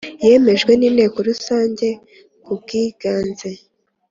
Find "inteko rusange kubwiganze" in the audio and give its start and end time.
0.89-3.51